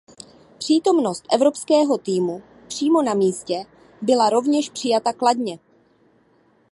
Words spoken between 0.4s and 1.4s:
Přítomnost